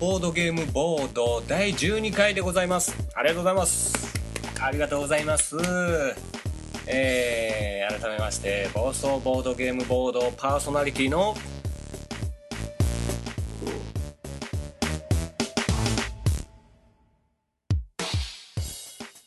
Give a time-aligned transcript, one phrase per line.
[0.00, 2.96] ボードゲームボード第12回でございます。
[3.14, 4.18] ありがとうございます。
[4.58, 5.58] ありがとうございます。
[6.86, 11.34] えー、改めまして暴走ボードゲームボードパーソナリティの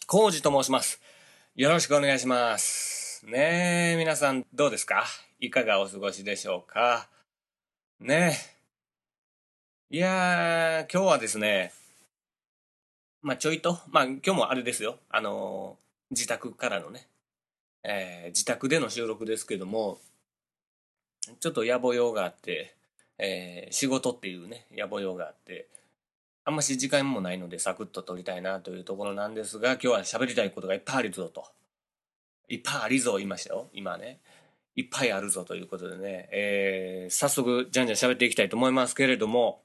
[0.08, 1.00] コウジと申します。
[1.54, 3.24] よろしくお願いします。
[3.28, 5.06] ねえ皆さんどうですか？
[5.40, 7.10] いかがお過ごしでしょうか？
[8.00, 8.53] ねえ。
[9.94, 11.72] いやー、今日はですね、
[13.22, 17.06] まあちょいと、まあ今日もあれですよ、あのー自宅からのね、
[17.84, 20.00] えー自宅での収録ですけども、
[21.40, 22.74] ちょっと野暮用があって、
[23.20, 25.68] えー仕事っていうね、野暮用があって、
[26.44, 31.46] あんまし時間もないのでサクッと撮りたいなというところなんですが、今日は喋りたいことがいっぱいあるぞと。
[32.50, 34.18] いっぱいありぞ言いましたよ、今ね。
[34.76, 39.62] いっぱいあるぞということでね、えー早速、じゃんじゃん喋っていきたいと思いますけれども、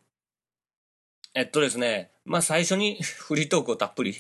[1.34, 4.14] えっとですね、まあ最初に フリートークをたっぷり、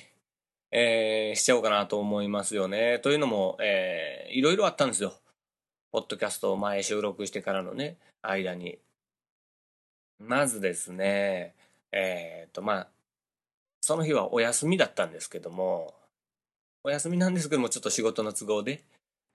[0.70, 2.98] えーしちゃおうかなと思いますよね。
[3.00, 5.14] というのも、えーいろいろあったんですよ。
[5.90, 8.78] ポッドキャストを前収録してからのね、間に。
[10.18, 11.54] まずですね、
[11.92, 12.88] えーっと、まあ、
[13.80, 15.94] その日はお休みだったんですけども、
[16.84, 18.84] お休みなんですけども、ちょっと仕事の都合で、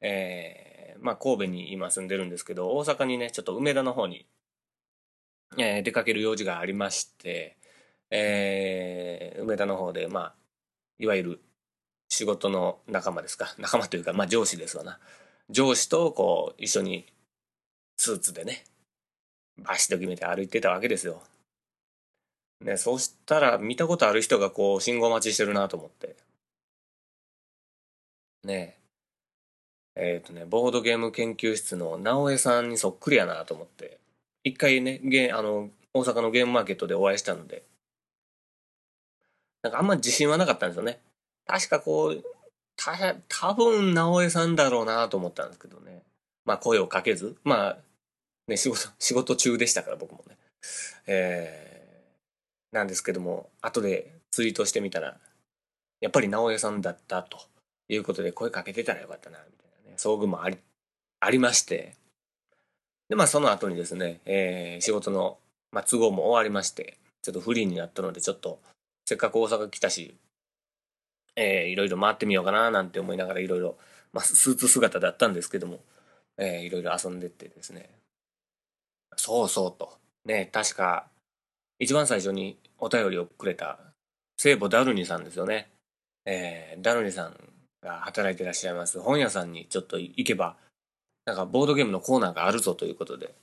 [0.02, 4.26] えーまあ神戸に今住んでるんですけど、大阪にね、ちょっと梅田の方に、
[5.58, 7.58] えー出かける用事がありまして、
[8.16, 10.34] えー梅田の方で、まあ、
[11.00, 11.42] いわゆる
[12.10, 15.00] 仕事の仲間ですか、仲間というか、まあ上司ですわな。
[15.50, 17.06] 上司とこう、一緒に
[17.98, 18.64] スーツでね、
[19.58, 21.22] バシッと決めて歩いてたわけですよ。
[22.62, 26.16] ね、そうしたら見たことある人がこう、信号待ちしてるなと思って。
[28.44, 28.78] ね
[29.96, 30.16] え。
[30.16, 34.00] えっ、とね、ボードゲーム研究室の直江さんにそっくりやなと思って。
[34.44, 37.64] 一回ね、ゲあの、大阪のゲームマーケットでお会いしたので、
[39.64, 41.00] なんかあんま自信はなかったんですよね。
[41.48, 42.24] 確かこう、
[42.76, 46.04] た、多分直江さんだろうなと思ったんですけどね。
[46.46, 47.78] まあ声をかけず、まあ、
[48.48, 50.38] ね、仕事、仕事中でしたから僕もね。
[51.08, 55.18] えー、なんですけども、後でツイートしてみたら、
[56.02, 57.38] やっぱり直江さんだったと
[57.88, 60.58] いうことで声かけてたらよかったな、みたいなね、遭遇もあり、
[61.22, 61.96] ありまして、
[63.08, 65.38] で、まあその後にですね、えー仕事の、
[65.72, 68.60] まあ、都合も終わりまして、ちょっとフリーになったので、ちょっと、
[69.06, 70.16] せっかく大阪来たし、
[71.36, 73.78] えーいろいろ回ってみようかななんて思いながらいろいろ、
[74.12, 75.80] まあスーツ姿だったんですけども、
[76.38, 77.90] えーいろいろ遊んでってですね、
[79.16, 81.08] そうそうと、ね、確か、
[81.80, 83.80] 一番最初にお便りをくれた、
[84.38, 85.70] 聖母ダルニさんですよね。
[86.26, 87.36] えーダルニさん
[87.82, 90.56] が働いてらっしゃいます本屋さんにちょっと行けば、
[91.26, 93.34] なんかボードゲームのコーナーがあるぞということで、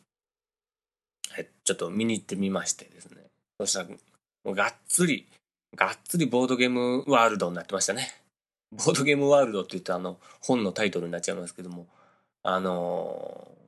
[1.31, 3.25] はいちょっと見に行ってみましてですね。
[3.59, 5.27] そしたら、もうがっつり、
[5.77, 8.09] がっつりボードゲームワールドになってましたね。
[8.73, 11.87] ボードゲームワールドって言うとあの本のタイトルになっちゃいますけども、
[12.43, 13.61] あのー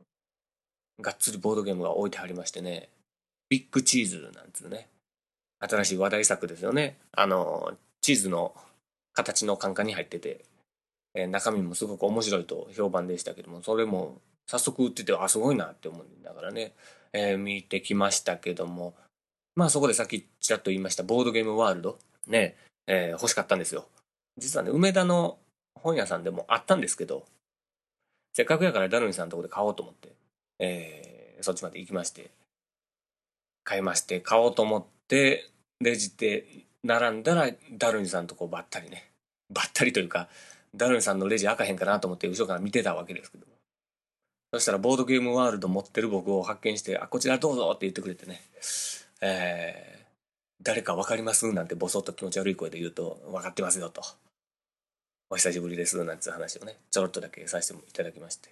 [1.02, 2.88] がっつりボードゲームが置いてありましてね、
[3.48, 4.88] ビッグチーズなんですね。
[5.58, 6.96] 新しい話題作ですよね。
[7.12, 8.54] あのーチーズの
[9.14, 10.44] 形のカンカンに入ってて、
[11.14, 16.72] えー中身もすごく面白いと評判でしたけども、それも早速売ってて、あ、すごいなって思いながらね、
[17.12, 18.94] えー見てきましたけども、
[19.54, 23.86] まあそこでさっきちらっと言いましたボードゲームワールド、ね、えー欲しかったんですよ。
[24.38, 25.38] 実はね、梅田の
[25.74, 27.24] 本屋さんでもあったんですけど、
[28.32, 30.12] せっかくやからダルニさんのとこで買おうと思って、
[30.58, 32.30] えーそっちまで行きまして、
[33.64, 35.50] 買いまして、買おうと思って、
[35.80, 36.46] レジで
[36.84, 39.10] 並んだらダルニさんとこばったりね、
[39.50, 40.28] ばったりというか、
[40.74, 43.46] ダルニさんのレジ開かへんかなと思って後ろから見てたわけですけど。
[44.54, 48.42] そしたらボードゲームワールド持ってる僕を発見して、あ、こちらどうぞって言ってくれてね、
[49.22, 49.92] えー
[50.64, 54.00] 誰かわかりますなんてボソッと気持ち悪い声で言うと、分かってますよと。
[55.28, 58.50] お久しぶりですなんて話をね、ちょろっとだけさせていただきまして。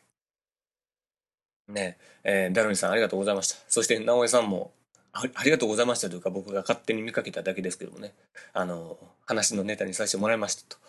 [1.69, 3.57] ねえーダルニさんありがとうございました。
[3.69, 4.73] そして直江さんも
[5.13, 8.13] あありがとうございましたというか僕が勝手に見かけただけですけどもね、
[8.53, 10.81] あの、話のネタにさせてもらいましたと。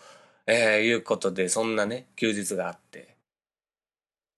[0.46, 3.14] えーいうことで、そんなね、休日があって、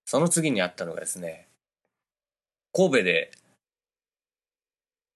[0.05, 1.49] その次にあったのがですね、
[2.75, 3.31] 神戸で、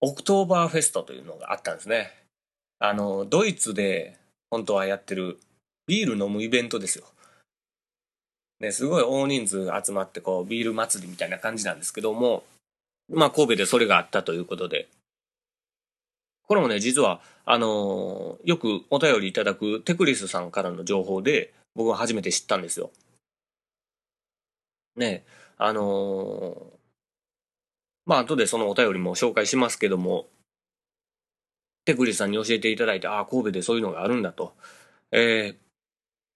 [0.00, 2.12] オクトーバーフェストというのがあったんですね。
[2.78, 4.16] あの、ドイツで
[4.50, 5.38] 本当はやってる
[5.86, 7.04] ビール飲むイベントですよ。
[8.60, 12.44] ね、すごい大人数集まってこうビール祭りみたいな感じなんですけども、
[13.08, 14.88] まあ神戸でそれがあったということで、
[16.48, 22.90] これもね、実は、あのー、よくお便りいただくテクリスさんからの情報で、僕は初めて知ったんですよ。
[24.96, 25.24] ね、
[25.58, 26.77] あのー、
[28.08, 30.26] まあ後でそのお便りも紹介しますけども、
[31.84, 34.54] テクリスさんに教えていただいて、ああ、神戸でそういうのがあるんだと、
[35.12, 35.54] え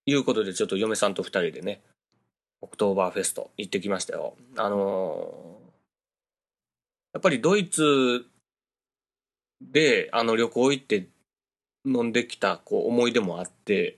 [0.06, 1.80] ー、いうことでちょっと嫁さんと二人でね、
[2.60, 4.34] オクトーバーフェスト行ってきましたよ。
[4.58, 8.26] あのー、やっぱりドイツ
[9.62, 11.08] で、あの旅行行って
[11.86, 13.96] 飲んできたこう思い出もあって、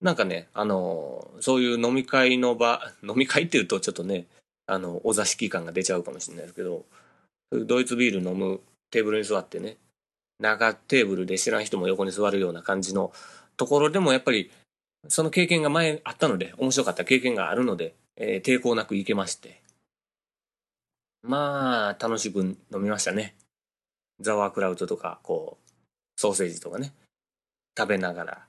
[0.00, 4.26] なんかね、あの、そういう飲み会の場、飲み会っていうとちょっとね、
[4.66, 6.84] あの、お座敷感が出ちゃうかもしれないですけど、
[7.50, 9.76] ドイツビール飲むテーブルに座ってね、
[10.38, 13.12] 長テーブルで知らん人も横に座るような感じの
[13.56, 14.50] ところでもやっぱり、
[15.08, 19.62] その経験が前あったので、面白かった経験があるので、えー、抵抗なく行けまして。
[21.22, 23.34] まあ、楽しく飲みましたね。
[24.20, 25.70] ザワークラウトとか、こう、
[26.16, 26.92] ソーセージとかね、
[27.76, 28.46] 食べながら、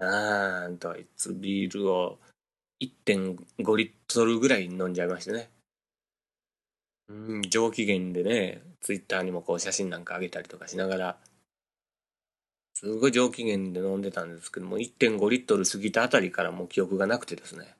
[0.00, 2.18] あー、ドイツビールを
[2.80, 5.50] 1.5リットルぐらい飲んじゃいましてね。
[7.08, 11.16] うん、上機嫌でね、ツイッターにもこう写真なんか上げたりとかしながら、
[12.74, 17.74] すごい上機嫌で飲んでたんですけども、1.5リットル過ぎたあたりからもう記憶がなくてですね。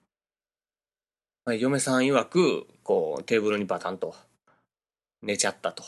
[1.45, 4.17] まあ、嫁さん曰く、こう、テーブルにバタンと
[5.23, 5.85] 寝ちゃったと。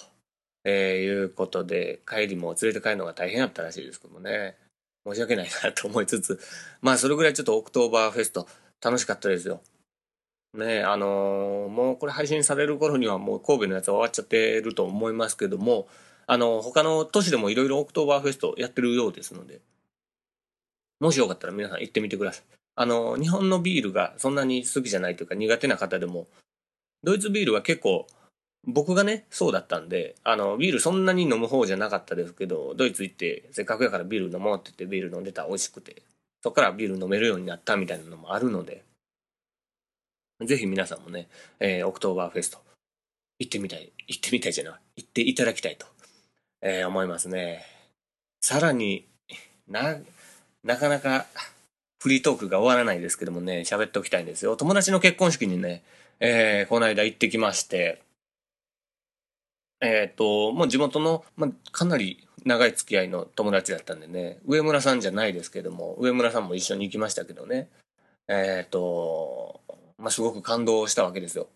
[0.64, 4.56] えー、いうことで、帰りも連れて帰るのが大変だったらしいですけどもね。
[5.06, 6.38] 申し訳ないなと思いつつ、
[6.82, 8.46] まあそれぐらいちょっとオクトーバーフェスト
[8.82, 9.60] 楽しかったですよ。
[10.54, 15.86] ねあのー、もうこれ配信される頃にはもう神戸のやつは終わっちゃってると思いますけども、
[16.26, 19.60] あの、他の都市でもいろいろオクトーバーフェストやってるようですので、
[20.98, 22.44] もしよかったら皆さん行ってみてください。
[22.76, 26.26] あの、日本のビールがそんなに好きじゃないというか苦手な方でも、
[27.02, 28.06] ドイツビールは結構
[28.66, 36.02] 僕がね、そうだったんで、あの、ビールそんなに飲む方じゃなかったですけど、ドイツ行って、せっかくやからビール飲もうって言ってビール飲んでたら美味しくて、
[36.42, 38.84] そこからビール飲めるようになったみたいなのもあるので、
[40.46, 41.28] ぜひ皆さんもね、
[41.58, 42.58] えー、オクトーバーフェスト、
[43.38, 45.86] 行ってみたい、行ってみたいじゃない、行っていただきたいと、
[46.62, 47.64] えー、思いますね。
[48.40, 49.06] さらに
[49.68, 49.98] な、
[50.64, 51.26] なかなか
[52.02, 54.56] フリートークが終わらないですけどもね、喋っておきたいんですよ。
[54.56, 55.82] 友達の結婚式にね、
[56.20, 58.00] えー、この間行ってきまして、
[59.80, 67.68] えっ、ー、と、もう地元の、まあ、かなり長い付き合いの友達だったんでね、上村さんじゃないですけども、上村さんも一緒に行きましたけどね、
[68.28, 69.60] えっ、ー、と、
[69.98, 71.48] まあ、すごく感動したわけですよ。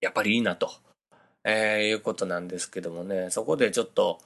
[0.00, 0.70] やっぱりいいなと、
[1.44, 4.20] えー、いうことなんですけどもね、そこでちょっと、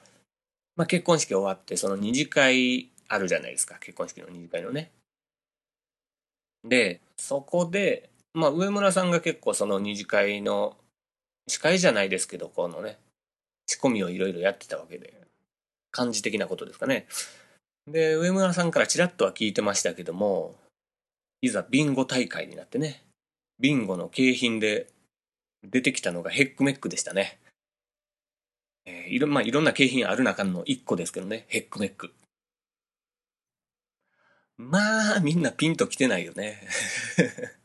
[0.75, 4.91] まあ、結婚式終わって、その二次会あるじゃないですか、結婚式の二次会のね。
[6.63, 10.75] で、そこで、まあ、上村さんが結構その二次会の
[11.47, 12.97] 司会じゃないですけど、このね、
[13.67, 15.13] 仕込みをいろいろやってたわけで、
[15.91, 17.07] 漢字的なことですかね。
[17.87, 20.55] で、上村さんからちらっとは聞いてましたけども、
[21.41, 23.03] いざビンゴ大会になってね、
[23.59, 24.87] ビンゴの景品で
[25.63, 27.39] 出てきたのがヘックメックでしたね。
[28.85, 32.13] えー、いろ,、まあ、いろんな景品ある中の一個ですけどね、ヘックメック。
[34.57, 36.67] まあ、みんなピンと来てないよね。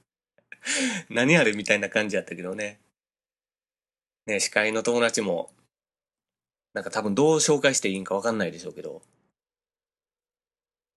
[1.09, 2.81] 何あれみたいな感じやったけどね。
[4.26, 5.50] ね、司会の友達も、
[6.75, 9.02] なんか多分どう紹介していいんかわかんないでしょうけど、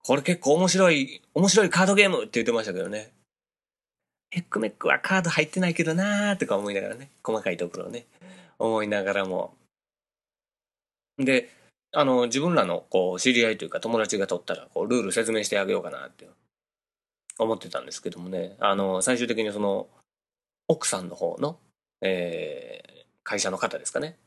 [0.04, 3.12] これ結構面白い、面白いカードゲームって言ってましたけどね。
[4.30, 8.06] ヘックメックはカード入ってないけどなーとか思いながらね、細かいところをね、
[8.60, 9.56] 思いながらも。
[11.18, 11.50] で、
[11.92, 16.28] あの、自分らのこう知り合いというか友達が取ったら、こうルール説明してあげようかなって
[17.40, 19.88] 思ってたんですけどもね、あの、最終的にその、
[20.68, 21.58] 奥さんの方の、
[22.02, 24.18] え、会社の方ですかね。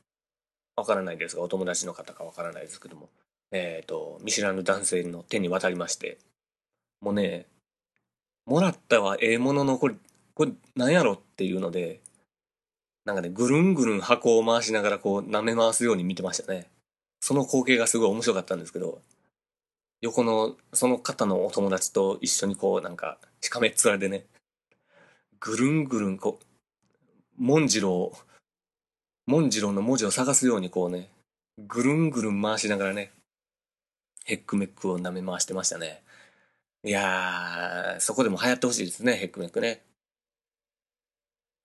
[0.76, 3.08] わからないですが、お友達の方かわからないですけども、
[3.52, 6.18] えっ、ー、と、見知らぬ男性の手に渡りまして、
[7.00, 7.46] もうね、
[8.44, 9.94] もらったはええものの、これ、
[10.34, 12.00] これ何やろっていうので、
[13.04, 16.68] なんかね、ぐるんぐるん箱を回しながらこう舐め回すように見てましたね。
[17.20, 19.00] その光景がすごい面白かったんですけど、
[20.00, 24.26] 横のその方のお友達と一緒にこうなんかしかめっ面でね、
[25.40, 26.44] ぐるんぐるんこう、
[27.38, 28.27] モンジロー
[29.28, 31.10] モンジローの文字を探すようにこうね、
[31.58, 33.12] ぐるんぐるん回しながらね、
[34.24, 36.02] ヘックメックを舐め回してましたね。
[36.82, 39.82] いやー、そこでも流行ってほしいですね、ヘックメックね。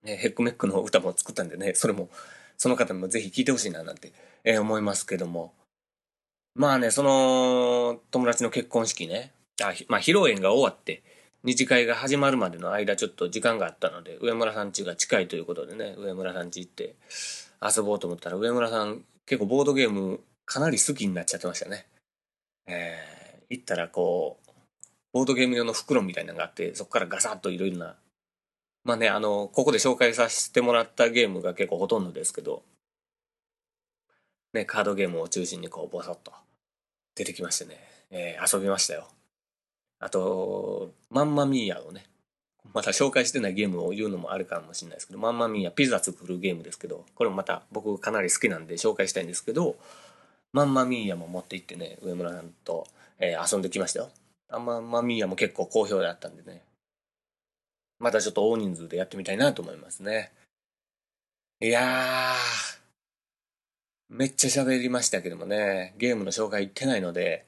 [0.03, 2.09] ね、ヘックメックの歌も作ったんでね、それも、
[2.57, 4.11] その方にもぜひ聴いてほしいななんて、
[4.43, 5.53] えー、思いますけども。
[6.55, 11.01] まあね、その、友達の結婚式ね、あまあ、披露宴が終わって、
[11.45, 16.95] 二次会が始まるまでの間ちょっと時間があったので、上村さん家が近いということでね、上村さん家行って
[17.63, 21.87] 遊ぼうと思ったら、上村さん結構ボードゲームかなり好きになっちゃってましたね。
[22.67, 24.51] えー、行ったらこう、
[25.13, 27.95] ボードゲーム用の袋みたいなのがあって、そこからガサッといろいろな、
[28.83, 32.63] まあね、あの、ここで紹介させてもらったゲームが結構ほとんどですけど、
[34.53, 36.33] ね、カードゲームを中心にこう、ボソッと
[37.15, 37.77] 出てきましてね、
[38.11, 39.07] えー、遊びましたよ。
[39.99, 42.05] あと、マンマミーヤをね、
[42.73, 49.75] また紹介してないゲームを言うのもあるかもしれないですけど、マンマミーヤピザ作るゲームですけど、これもまた僕かなり好きなんで紹介したいんですけど、
[50.53, 52.87] マンマミーヤも持って行ってね、上村さんと、
[53.19, 54.09] えー、遊んできましたよ。
[54.49, 56.61] あマンマミーヤも結構好評だったんでね。
[57.99, 60.31] またちょっと大人数でやってみたいなと思いますね。
[61.61, 62.79] いやー、
[64.09, 67.45] めっちゃ喋りましたけどもね、ゲームの紹介行ってないので、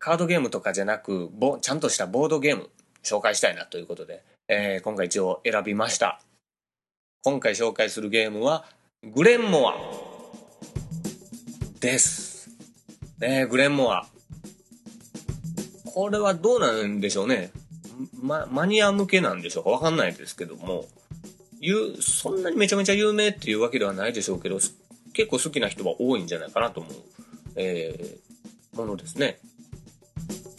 [0.00, 2.70] カードゲームとかじゃなく、ぼ、ちゃんとしたボードゲーム
[3.04, 6.20] 紹介したいなということで、えー、今回一応選びました。
[7.22, 8.64] 今回紹介するゲームは、
[9.04, 9.76] グレンモア
[11.78, 12.50] です。
[13.20, 14.08] ねグレンモア。
[15.94, 17.52] これはどうなんでしょうね。
[18.20, 20.86] ま、マニア向けなんでしょうかわかんないですけども、
[21.60, 24.58] ゆそんなにめちゃめちゃ有名っていうわけではないでしょうけど、
[25.12, 26.92] 結構好きな人は多いんじゃないかなと思う、
[27.56, 29.38] えー、ものですね。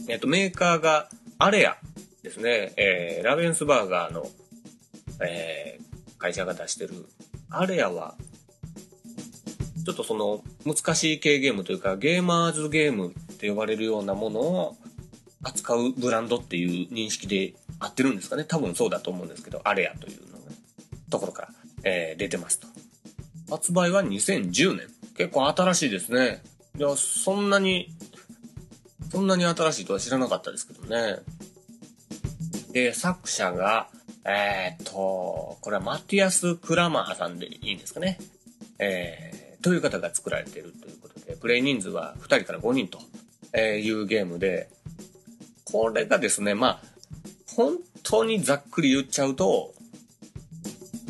[0.07, 1.77] えっ、と、メーカーがアレア
[2.23, 2.73] ですね。
[2.77, 4.27] えー、ラベンスバーガーの、
[5.21, 7.05] えー、会社が出してる
[7.49, 8.15] アレアは、
[9.85, 14.75] ちょっとその難しい系ゲームというかゲーマーズゲームって呼ばれるようなものを
[15.43, 18.45] 扱うブランドっていう認識で合ってるんですかね？
[18.45, 20.55] 多分そうだと思うんですけど、アレアというのが、ね
[21.09, 21.49] ところから、
[21.83, 22.67] えー、出てますと。
[23.49, 24.87] 発売は2010年。
[25.15, 26.41] 結構新しいですね。
[26.77, 27.89] いや、そんなに、
[29.11, 31.19] そんなに新しいとは知らなかったですけどね。
[32.71, 33.89] で、作者が、
[34.25, 38.17] えー、っと、これはマティアス・クラマーさんでいいんですかね？
[38.79, 42.99] えー、という方が作られているということで、プレイ人数は2人から5人と
[43.59, 44.69] いうゲームで、
[45.73, 46.81] これがですね、まあ、
[47.55, 49.73] 本当にざっくり言っちゃうと、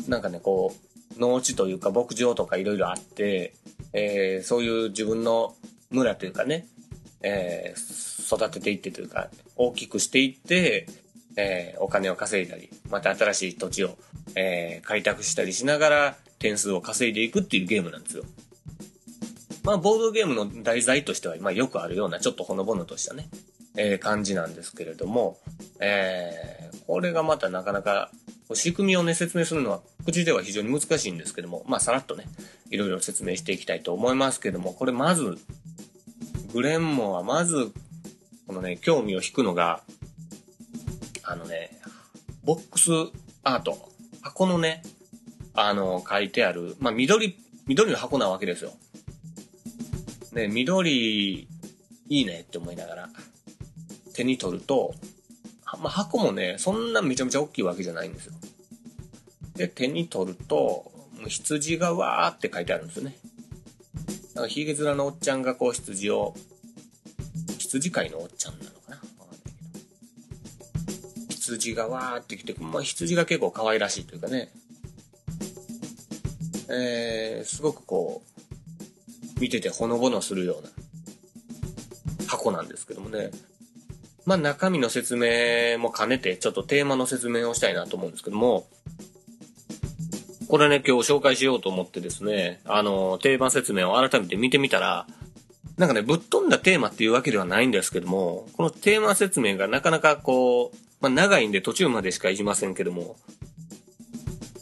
[0.08, 0.74] なんかね、こ
[1.16, 3.52] う、農地というか牧場とかいろいろあって、
[3.92, 5.54] えー、そういう自分の
[5.90, 6.66] 村というかね、
[7.20, 10.86] えー、育てていってというか、大きくしていって、
[11.36, 13.98] えー、お金を稼いだり、また新しい土地を、
[14.34, 18.24] えー、開拓したりしながら点数を稼いでいくっていうゲームなんですよ。
[19.62, 23.28] まあ、ボードゲームの題材としては、まあ、よくあるような、ちょっとほのぼのとしたね、
[23.76, 25.38] えー、感じなんですけれども、
[25.80, 28.10] えー、これがまたなかなか
[28.52, 32.24] 仕組みをね、説明するのは口では非常に難しいんですけども、まあさらっとね、
[32.70, 35.38] いろいろ説明していきたいと思いますけども、これまず、
[36.52, 37.72] グレンモはまず、
[38.46, 39.82] このね、興味を引くのが、
[41.22, 41.70] あのね、
[42.44, 42.90] ボックス
[43.42, 43.88] アート、
[44.22, 44.82] 箱のね、
[45.54, 48.72] あの、書いてある、まあ緑、緑の箱なわけですよ。
[50.32, 51.48] ね、緑、い
[52.08, 53.08] いねって思いながら、
[54.14, 54.94] 手に取ると、
[55.80, 58.32] まあ、箱もね、そんなめちゃめちゃ大きいわけじゃないんですよ。
[59.56, 60.90] で、手に取ると、
[61.26, 63.16] 羊がわーって書いてあるんですよね。
[64.34, 66.34] だからヒゲ面のおっちゃんがこう羊を、
[67.58, 68.96] 羊飼いのおっちゃんなのかな？
[68.96, 69.40] わかんない
[71.28, 71.34] けど。
[71.34, 74.50] 羊がわーって来て、まあ羊が結構可愛らしいというかね。
[76.68, 78.22] えー、すごくこ
[79.36, 80.68] う、見ててほのぼのするような
[82.26, 83.30] 箱なんですけどもね。
[84.26, 88.66] まあ中身の説明も兼ねて、ちょっとテーマの説明をしたいなと思うんですけども、
[90.48, 95.06] これね、今日紹介しようと思ってですね、あの、テーマ説明を改めて見てみたら、
[95.76, 103.16] なんかね、ぶっ飛んだテーマっていうわけではないんですけども、このテーマ説明がなかなかこう、まあ長いんで途中までしかいきませんけども、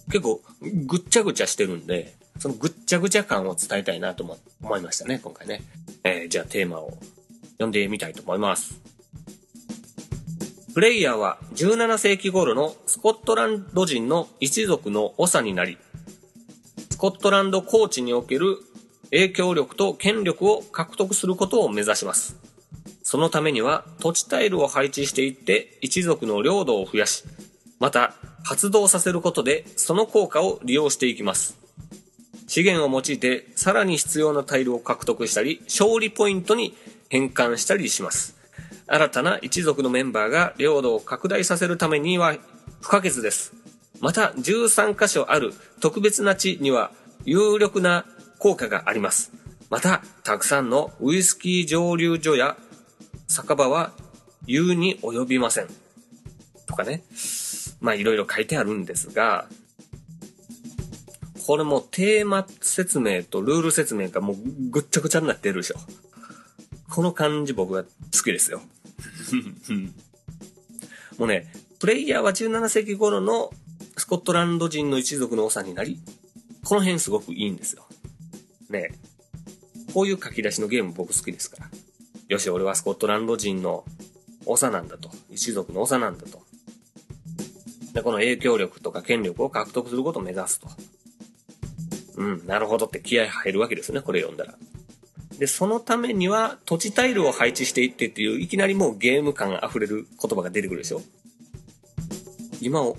[0.07, 0.40] 結構
[0.87, 5.62] ぐっちゃぐちゃしてるんで、そのぐっちゃぐちゃ感を伝えたいなと思思いましたね、今回ね。
[6.04, 6.92] えー、じゃあテーマを
[7.52, 8.91] 読んでみたいと思います。
[10.74, 15.76] プレイヤーは17世紀頃のスコットランド人の一族の長になり、
[16.90, 18.56] スコットランド高地における
[19.10, 22.36] 影響力と権力を獲得することを目指します。
[23.02, 27.24] そのためには土地タイルを配置していって一族の領土を増やし、
[27.78, 31.58] また発動させることでその効果を利用していきます。
[32.46, 36.74] 資源を用いてさらに必要なタイルを獲得したり、勝利ポイントに
[37.10, 38.41] 変換したりします。
[38.92, 42.37] 新たな一族のメンバーが領土を拡大させるためには
[42.82, 43.54] 不可欠です。
[44.00, 46.90] また13箇所ある特別な地には
[47.25, 48.04] 有力な
[48.38, 49.32] 効果があります。
[49.70, 52.58] また、たくさんのウイスキー蒸留所や
[53.28, 53.92] 酒場は
[54.46, 55.68] 言うに及びません。
[56.66, 57.02] とかね。
[57.80, 59.46] まあいろいろ書いてあるんですが、
[61.46, 64.37] これもテーマ説明とルール説明がもう
[64.68, 65.76] ぐっちゃぐちゃになってるでしょ。
[66.90, 67.88] この感じ僕は好
[68.22, 68.61] きですよ。
[71.18, 73.50] もうね、プレイヤーは17世紀頃の
[73.97, 76.00] スコットランド人の一族の長になり、
[76.64, 77.87] この辺すごくいいんですよ。
[78.71, 78.99] ね
[79.92, 81.71] こういう書き出しのゲーム僕好きですから。
[82.28, 83.85] よし、俺はスコットランド人の
[84.47, 85.11] 長なんだと。
[85.30, 86.42] 一族の長なんだと。
[87.92, 90.68] で、この影響力とか権力を獲得することを目指すと。
[92.16, 94.54] うん、なるほどって気合入るわけですね、これ読んだら。
[95.38, 101.02] で、そのためには土地タイルを配置していってっていう、いきなりもうゲーム感溢れる言葉が出てくるでしょ？
[102.60, 102.96] 今を、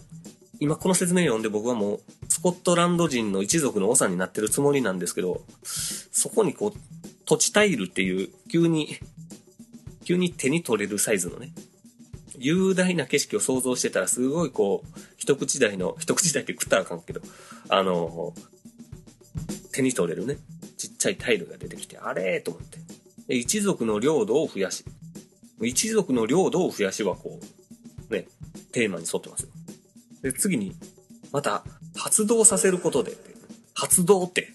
[0.59, 6.79] 今この説明読んで僕はもう、スコットランド人の一族の長になってるつもりなんですけど、そこにこう、
[7.25, 8.97] 土地タイルっていう、急に、
[10.03, 11.53] 急に手に取れるサイズのね、
[12.37, 17.21] 雄大な景色を想像してたら、すごいこう、一口大の、一口大って食ったらあかんけど、
[17.69, 18.33] あの、
[19.71, 20.37] 手に取れるね、
[20.89, 22.77] ちっちゃいタイルが出てきて、あれと思って。
[23.27, 24.83] で一族の領土を増やし。
[25.61, 27.39] 一族の領土を増やしはこ
[28.09, 28.27] う、ね、
[28.73, 29.49] テーマに沿ってますよ。
[30.21, 30.75] で、次に、
[31.31, 31.63] また、
[31.95, 33.13] 発動させることで、
[33.73, 34.49] 発動って、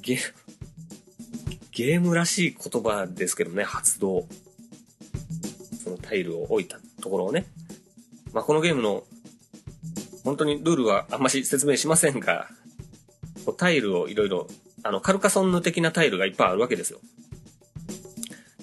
[0.00, 0.18] ゲ、
[1.72, 4.26] ゲームらしい言葉ですけどね、発動。
[5.82, 7.46] そのタイルを置いたところをね。
[8.32, 9.04] まあ、このゲームの、
[10.22, 12.48] 本当にルールはあんまし説明しませんが、
[13.56, 14.46] タイルをいろいろ、
[14.86, 17.00] あの、カルカソンヌ的なタイルがいっぱいあるわけですよ。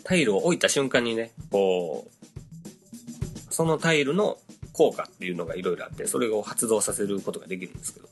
[0.03, 4.38] タイルを置いた瞬間にね、こう、そのタイルの
[4.71, 8.07] 効果っていうのがいろいろあって、それを発動させることができるんですけど、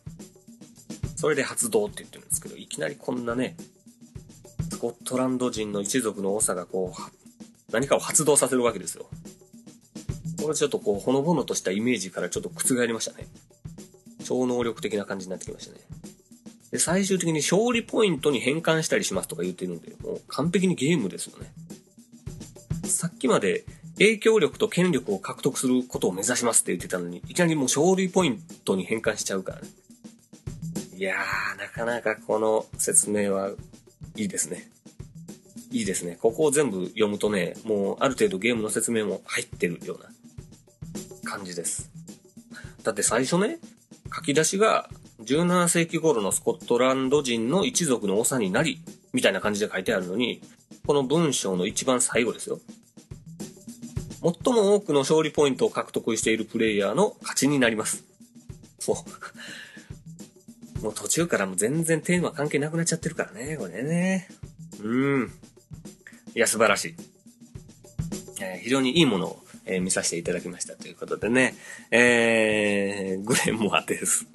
[1.15, 3.55] それで発動って言ってるんですけど、いきなりこんなね、
[4.69, 9.05] スコットランド人の一族の長がこう、何かを発動させるわけですよ。
[10.41, 13.27] これちょっとこう、ほのぼのとしたイメージからちょっと覆りましたね。
[14.23, 15.79] 超能力的な感じになってきましたね。
[16.71, 21.51] で、最終的に勝利ポイントに変換したりしますとか言ってるんで、もう完璧にゲームですよね。
[22.85, 29.67] さっきまで影響力と権力を獲得することを目指しますって言ってたのに、いきなりもう勝利ポイントに変換しちゃうからね。
[30.95, 33.49] いやー、なかなかこの説明は
[34.15, 34.71] いいですね。
[35.71, 36.17] いいですね。
[36.21, 40.09] ここを全部読むとね、もうある程度ゲームの説明も入ってるような
[41.29, 41.89] 感じです。
[42.83, 43.59] だって最初ね、
[44.13, 44.89] 書き出しが
[45.25, 48.81] 17世紀頃のスコットランド人の一族の長になり、
[49.13, 50.41] みたいな感じで書いてあるのに、
[50.85, 52.59] この文章の一番最後ですよ。
[54.21, 58.03] 最も多くの勝利ポイントを獲得しているプレイヤーの勝ちになります。
[58.87, 58.95] も
[60.79, 64.27] う、もう途中からも全然テーマ関係なくなっちゃってるからね、これね。
[64.83, 65.31] うん。
[66.35, 66.95] いや、素晴らしい。
[68.41, 71.55] えー非常にいいものを、えー見させていただきましたということでね、
[71.91, 74.27] えー、グレンモアです。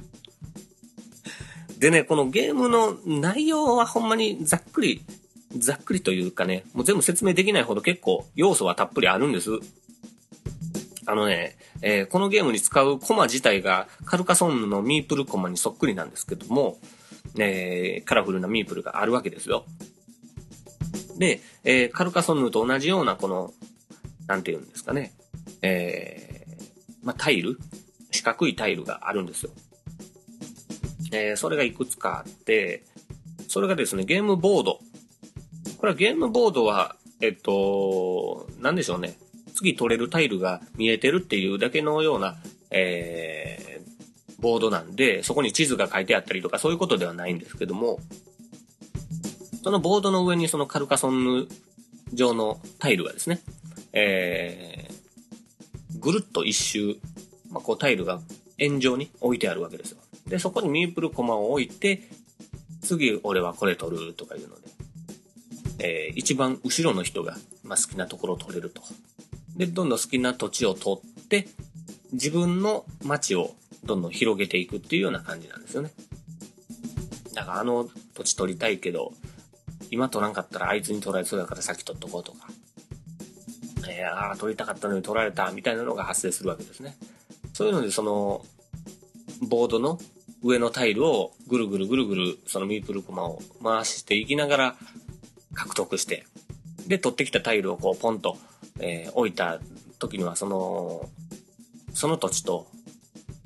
[1.78, 5.02] でね、このゲームの内容はほんまにざっくり、
[5.56, 9.50] ざっくりというかね、もう全部説明できないほど結構要素はたっぷりあるんです。
[11.06, 16.78] あのね、えーこのゲームに使うコマ自体がカルカソンヌのミープルコマにそっくりなんですけども、
[17.38, 19.66] えーカラフルなミープルがあるわけですよ。
[21.18, 23.52] で、えーカルカソンヌと同じようなこの、
[24.26, 25.12] なんて言うんですかね、
[25.62, 27.58] えーまあ、タイル？
[28.10, 29.50] 四角いタイルがあるんですよ。
[31.12, 32.84] えーそれがいくつかあって、
[33.48, 34.80] それがですね、ゲームボード。
[35.78, 39.16] これはゲームボードは、えっと、なんでしょうね。
[39.54, 42.36] 次取れるタイルが見えてるっていうだけのような、
[42.70, 43.76] えー
[44.38, 47.98] ボードなんで、そこに地図が書いてあったりとかそういうことではないんですけども、
[49.64, 51.48] そのボードの上にそのカルカソンヌ
[52.12, 53.40] 状のタイルがですね、
[53.94, 54.96] えー
[55.98, 56.96] ぐるっと一周、
[57.50, 58.20] まあ、こうタイルが
[58.58, 59.98] 円状に置いてあるわけですよ。
[60.28, 62.08] で、そこにミープルコマを置いて、
[62.82, 64.68] 次俺はこれ取るとかいうので、
[65.78, 68.82] えー、一番後ろの人が、まあ、好きなところを取れると。
[69.56, 71.48] で、どんどん好きな土地を取って、
[72.12, 75.90] 自分の街をどんどん広げていくっていうような感じなんですよね。
[77.34, 79.12] だからあの土地取りたいけど、
[79.90, 82.48] 今取らんかったらあいつに取られそうだから先取っとこうとか。
[83.88, 86.96] えー、ああ、取りたかったのに取られたみたいなのが発生するわけですね。
[87.52, 88.44] そういうのでその、
[89.42, 89.98] ボードの
[90.46, 94.76] 上のタイルをぐるぐるぐるぐるそのミープルコマを回していきながら
[95.54, 96.24] 獲得して、
[96.86, 98.36] で、取ってきたタイルをこうポンと、
[98.78, 99.58] えー、置いた
[99.98, 101.08] 時にはその、
[101.92, 102.66] その土地と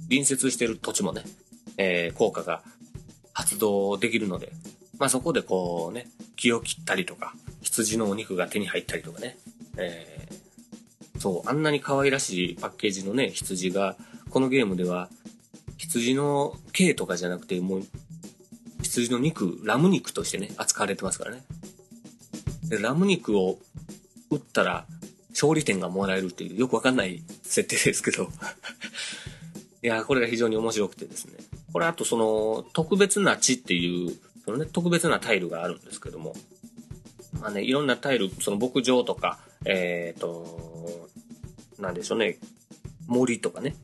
[0.09, 1.23] 隣接してる土地もね、
[1.79, 2.63] えー、効果が
[3.33, 4.53] 発動できるので、
[4.99, 7.33] まあそこでこうね、気を切ったりとか、
[7.63, 9.39] 羊のお肉が手に入ったりとかね、
[9.79, 13.97] えー、そう、あんなに可愛らしいパッケージのね、羊が、
[14.31, 15.09] このゲームでは、
[15.81, 17.83] 羊の毛とかじゃなくて、もう、
[18.83, 21.43] 羊の肉、ラム肉としてね、扱われてますからね。
[22.65, 23.59] で、ラム肉を
[24.31, 24.85] 打ったら、
[25.31, 28.25] 勝利点がもらえるっていう、よくわかんない設定ですけど
[29.83, 31.39] いや、これが非常に面白くてですね。
[31.73, 36.37] これあとその、特別な地っていう、そのね、特別なタイルがあるんですけども、
[37.41, 41.09] まあね、いろんなタイル、その牧場とか、えっ、ー、と、
[41.79, 42.39] なんでしょうね、
[43.07, 43.77] 森とかね、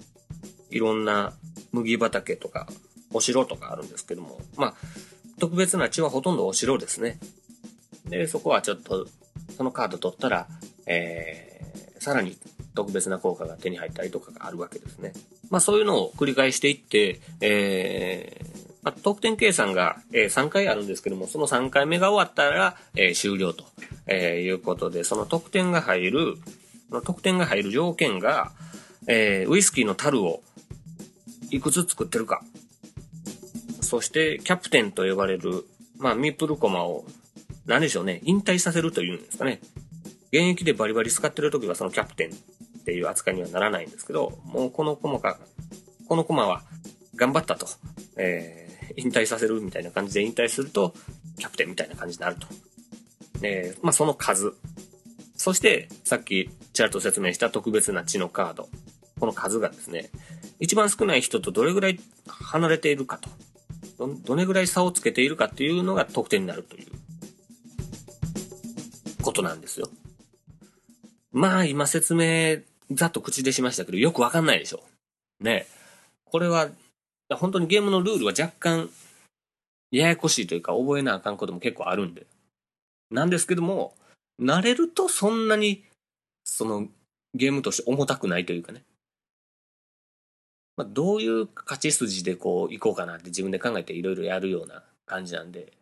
[0.71, 1.33] いろんな
[1.77, 2.67] 麦畑とか、
[3.13, 4.75] お城とかあるんですけども、まあ、
[5.39, 7.19] 特別な地はほとんどお城ですね。
[8.09, 9.07] で、そこはちょっと、
[9.57, 10.49] そのカード取ったら、
[10.87, 12.37] えー、さらに
[12.75, 15.13] 特別な効果が手に入ったりとかがあるわけですね。
[15.51, 23.65] まあそういうのを繰り返していって、えー、まあ、得点計算が、えー、3回あるんですけども、その3回目が終わったら、えー、終了と、
[24.07, 26.37] えー、いうことで、その得点が入る、
[26.89, 28.53] その得点が入る条件が、
[29.09, 30.41] えー、ウイスキーの樽を
[31.51, 32.43] いくつ作ってるか。
[33.81, 35.65] そして、キャプテンと呼ばれる、
[35.99, 37.05] まあ、ミープルコマを、
[37.67, 39.61] 何でしょうね、引退させるというんですかね。
[40.33, 45.39] 現役でバリバリ使ってる時はそのキャプテンっていう扱いにはならないんですけど、もうこのコマか、
[46.09, 46.63] このコマは
[47.15, 47.67] 頑張ったと、
[48.17, 50.95] えー、引退させるみたいな感じで引退すると、
[51.39, 52.47] キャプテンみたいな感じになると。
[53.43, 54.55] えー、まあその数。
[55.37, 58.69] そして、さっきちらっと説明した特別な血のカード。
[59.19, 60.11] この数がですね、
[60.61, 61.99] 一番少ない人とどれぐらい
[62.29, 63.31] 離れているかと。
[63.99, 66.87] ど、どれぐらい差をつけているかっていうのが得点になるという
[69.23, 69.89] ことなんですよ。
[71.33, 74.83] まあ今説明ざっと口でしましたけど、よくわかんないでしょ。
[75.41, 75.67] ね。
[76.25, 76.69] これは、
[77.31, 78.91] 本当にゲームのルールは若干、
[79.91, 82.27] ややこしいというか、覚えなあかんことも結構あるんで。
[83.11, 83.95] なんですけども、
[84.41, 85.85] 慣れるとそんなに、
[86.45, 86.89] その、
[87.35, 88.85] ゲームとして重たくないというかね。
[90.77, 95.73] まあ、どういう勝ち筋でこう、行こうかなって自分で考えていろいろやるような感じなんで、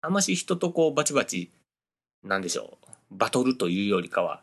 [0.00, 1.50] あんまし人とこう、バチバチ、
[2.22, 4.42] なんでしょう、バトルというよりかは、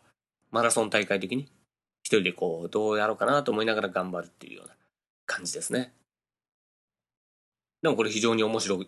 [0.50, 1.50] マラソン大会的に
[2.02, 4.74] 一人でこう、どうやろうかなと思いながら頑張るっていうような
[5.26, 5.92] 感じですね。
[7.82, 8.82] でもこれ非常に面白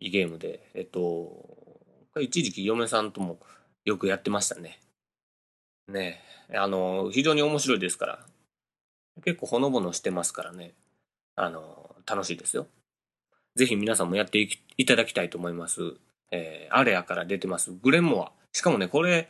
[0.00, 1.46] いゲームで、えっと、
[2.20, 3.38] 一時期嫁さんとも
[3.84, 4.80] よくやってましたね。
[5.88, 6.20] ね
[6.54, 8.26] あの、非常に面白いですから、
[9.24, 10.72] 結構ほのぼのしてますからね、
[11.34, 12.66] あの、楽しいですよ。
[13.54, 15.94] ぜひ皆さんもやっていただきたいと思います。
[16.30, 18.32] えー、アレアから出てます、グレンモア。
[18.52, 19.28] しかもね、これ、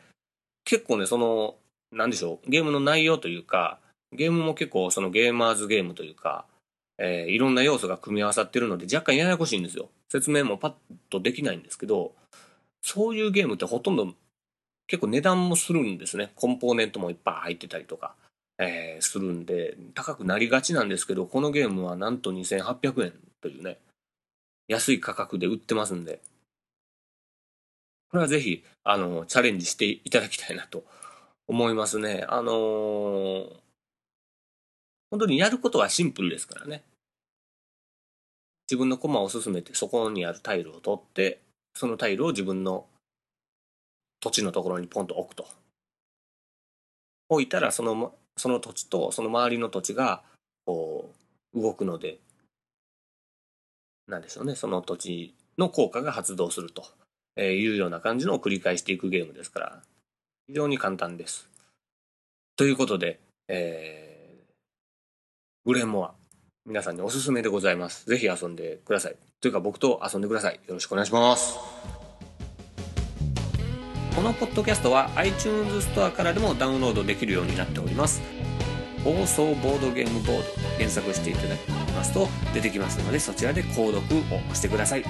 [0.65, 1.55] 結構ね、その、
[1.91, 3.79] なんでしょう、ゲームの内容というか、
[4.11, 6.45] ゲームも結構そのゲーマーズゲームというか、
[6.97, 9.89] えー、いろんな要素が組み合わさってるので若干ややこしいんですよ。
[10.09, 10.73] 説明もパッ
[11.09, 12.13] とできないんですけど、
[12.81, 14.13] そういうゲームってほとんど
[14.87, 16.31] 結構値段もするんですね。
[16.35, 18.15] コンポーネントもいっぱい入ってたりとか、
[18.59, 23.79] えー、するんで、高くなりがちなんですけど、このゲームはなんと2800円というね、
[24.67, 26.21] 安い価格で売ってますんで、
[28.09, 30.83] これはぜひ、あの、チャレンジしていただきたいなと
[31.47, 32.25] 思いますね。
[32.27, 33.55] あのー、
[35.11, 36.83] 本当にやることはシンプルですからね。
[38.69, 41.41] 自分のコマを進めて、そこにあるタイルを取って、
[41.73, 42.85] そのタイルを自分の
[44.19, 45.47] 土地のところにポンと置くと。
[47.29, 50.23] 置いたら、その、その土地とその周りの土地が、
[50.65, 51.13] こ
[51.53, 52.19] う、動くので、
[54.07, 56.83] なんでしょうね、その土地の効果が発動すると
[57.41, 59.81] いうような感じのを繰り返していくゲームですから、
[60.47, 61.49] 非常に簡単です。
[62.55, 63.19] ということで、
[63.49, 64.51] えー、
[65.65, 66.13] グレンモア、
[66.65, 68.05] 皆さんにおすすめでございます。
[68.05, 69.15] ぜひ遊んでください。
[69.41, 70.55] というか僕と遊んでください。
[70.67, 72.06] よろしくお願いします。
[74.17, 78.23] このポッドキャストは iTunes ストアからでもダウンロードできるようになっております。
[79.03, 80.43] 放送ボードゲームボード
[80.79, 84.01] 検索していただきますと出てきますのでそちらで購読
[84.35, 85.03] をしてください。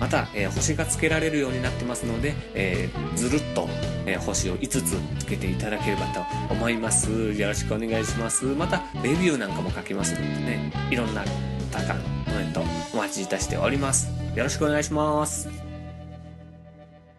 [0.00, 3.68] また、えー、星がつけられるようになってますので、えー、ずるっと、
[4.06, 6.20] えー、星を5つつけていただければと
[6.52, 7.32] 思います。
[7.34, 8.44] よろしくお願いします。
[8.44, 11.22] またレビューなんかも書きますのでねいろんな
[11.70, 14.08] 方のコメントお待ちいたしております。
[14.34, 15.48] よろしくお願いします。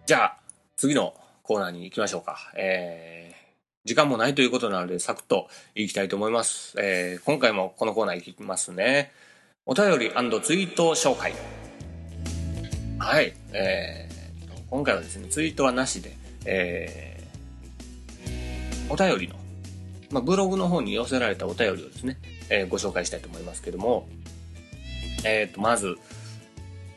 [0.05, 0.42] じゃあ
[0.83, 3.43] 次のコーナーに行きましょうかえー
[3.85, 6.73] 時間もないということなので、サクッといきたいと思います。
[6.79, 9.11] えー、今回もこのコーナー行きますね。
[9.65, 10.09] お便り
[10.41, 11.33] ツイート紹介。
[12.97, 13.33] はい。
[13.51, 16.15] えー、今回はですね、ツイートはなしで、
[16.45, 19.35] えー、お便りの、
[20.11, 22.17] まあ、ブログの方に寄せられたお便りをですね、
[22.49, 24.07] えー、ご紹介したいと思いますけども、
[25.25, 25.97] えっ、ー、と、まず、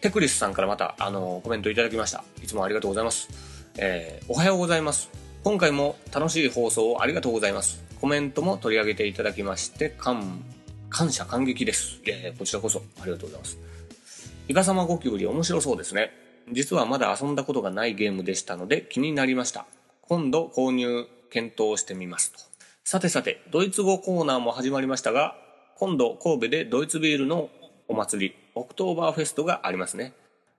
[0.01, 2.23] テクリスさんからまた、あの、コメントいただきました。
[2.41, 3.56] いつもありがとうございます。
[3.79, 5.11] えー、おはようございます。
[5.45, 7.85] 今回も楽しい放送をありがとうございます。
[8.01, 10.43] コメントも取り上げていただきまして、感、
[10.89, 12.01] 感謝感激です。
[12.07, 13.59] いやいや、こちらこそありがとうございます。
[14.49, 16.11] イカサマゴキブリ面白そうですね。
[16.51, 19.67] 実はまだ遊んだことがないゲームでしたので気になりました。
[20.01, 22.39] 今度購入検討してみますと。
[22.83, 25.37] さてさて、ドイツ語コーナーも始まりましたが、
[25.77, 27.51] 今度神戸でドイツビールの
[27.89, 30.15] お祭り、オクトーバーフェストがありますね。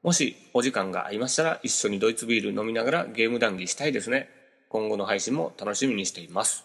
[0.07, 4.29] もしお時間がありましたら一緒にドイツビール飲みながらゲーム談義したいですね。
[4.69, 6.63] 今後の配信も楽しみにしています。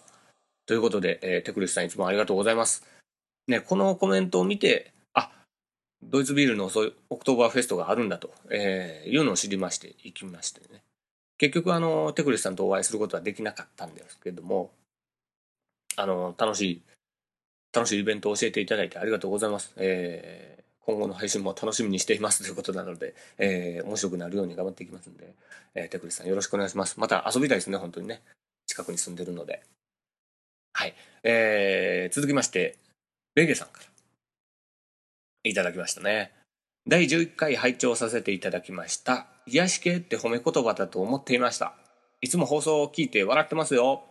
[0.64, 2.87] ということで、えー、テクリスさんいつもありがとうございます。
[3.48, 5.33] ね、このコメントを見て、あ、
[6.05, 10.85] ドイツビールのそういうオクトーバーフェストがあるんだと、えー、いうのを知りまして行きましてね。
[11.37, 14.70] 結局あの、テクリスさんとお会いすることはできなかったんですけども、
[15.96, 16.83] あの、楽しい、
[17.74, 19.72] 楽しいイベントを教えていただいてありがとうございます。
[19.78, 25.35] えー、今後の配信も楽しみにしていますということなので、えー、面白くなるように頑張っていきますんで、
[25.75, 26.99] えー、テクリスさんよろしくお願いします。
[26.99, 28.23] また遊びたいですね、本当にね。
[28.66, 29.62] 近くに住んでるので。
[30.73, 30.95] はい。
[31.23, 32.77] えー、続きまして、
[33.35, 33.87] ベゲさんから
[35.45, 36.33] いただきましたね。
[36.88, 39.27] 第11回拝聴させていただきました。
[39.47, 41.75] 癒し系って褒め言葉だと思っていました。
[42.21, 44.03] いつも放送を聞いて笑ってますよ。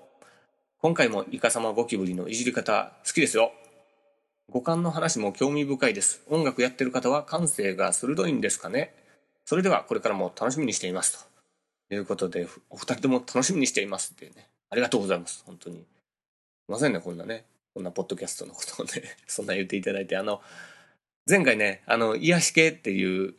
[0.80, 3.52] 今回もイカ様ゴキブリのいじり方好きですよ。
[4.52, 6.24] 五感の話も興味深いです。
[6.28, 8.94] 音楽やってる方は感性が鋭いんですかね。
[9.46, 11.26] それではこれからも楽しみにしています。
[11.88, 14.50] ということで、お二人とも楽しみにしていますってね。
[14.70, 15.42] ありがとうございます。
[15.48, 15.78] 本当に。
[15.78, 15.86] すい
[16.68, 17.46] ませんね、こんなね。
[17.74, 18.92] こんなポッドキャストのことをね、
[19.26, 20.18] そんな言っていただいて。
[20.18, 20.42] あの、
[21.26, 23.36] 前回ね、あの、癒し系っていう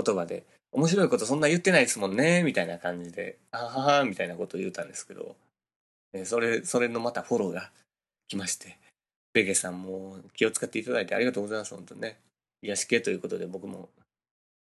[0.00, 5.34] 言葉で、面白いことそんな言ってないですもんね、みたいな感じで、あははみたいなことを言ったんですけど、
[6.24, 7.72] それ、それのまたフォローが
[8.28, 8.78] 来まして、
[9.36, 12.16] ベゲさんも気を使っていただいてありがとうございます、本当にね。
[12.62, 13.90] 癒し系ということで僕も、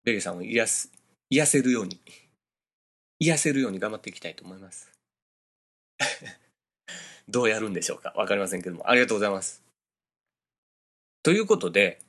[0.04, 0.92] ベゲさんを癒す、
[1.30, 1.98] 癒せるように、
[3.20, 4.92] 癒せるように頑張っていきたいと思います。
[7.30, 8.12] どうやるんでしょうか？
[8.18, 9.64] わかりませんけども、ありがとうございます。
[11.24, 12.02] ということで、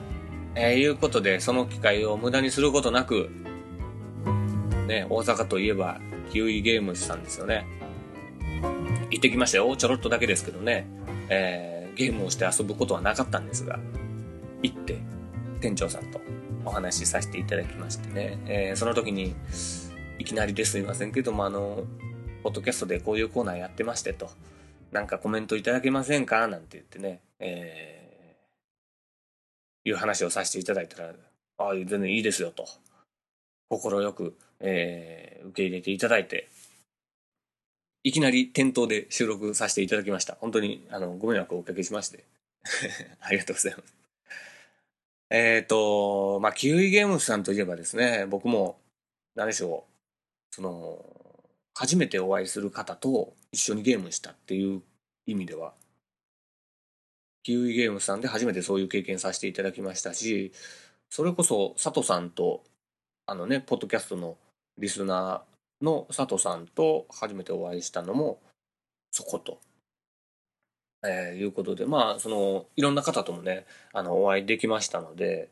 [0.55, 3.29] えー、いうことで、その機会を無駄にすることなく、
[4.87, 5.99] ね、大阪といえば、
[6.31, 7.65] キウイゲームズさんですよね。
[9.11, 9.75] 行ってきましたよ。
[9.75, 10.87] ちょろっとだけですけどね。
[11.29, 13.79] えー、ゲームをして遊ぶことはなかったんですが、
[14.63, 14.97] 行って、
[15.59, 16.19] 店長さんと
[16.65, 18.39] お話しさせていただきましてね。
[18.45, 19.35] えー、その時に、
[20.19, 21.83] いきなりですいませんけども、あの、
[22.43, 24.29] ポッドキャストでこういうコーナーやってましてと。
[24.91, 26.47] なんかコメントいただけませんか？
[26.47, 31.13] なんて言ってね、えー、いう話をさせていただいたら、
[31.57, 32.65] ああ、全然いいですよと、
[33.69, 36.49] 快く、えー、受け入れていただいて、
[38.03, 40.37] いきなり店頭で収録させていただきました。
[40.39, 42.23] 本当に、あの、ご迷惑をおかけしまして、
[43.19, 43.95] ありがとうございます。
[45.29, 48.79] えっ、と、まあ、キウイゲームズさんといえばですね、僕も、
[49.35, 49.85] 何でしょ
[50.51, 51.05] う、その、
[51.75, 54.81] 初めてお会いする方と一緒にゲームしたっていう
[55.25, 55.73] 意味では、
[57.43, 60.51] キウイゲームさんで初めてそういう経験させていただきましたし、
[61.09, 62.63] それこそ佐藤さんと、
[63.25, 64.37] あのね、ポッドキャストの
[64.77, 68.39] リスナーの佐藤さんと初めてお会いしたのも、
[69.11, 69.59] そこと、
[71.03, 75.49] えーいうことで、まあ、その、いろんな方ともね、あの、お会いできましたので、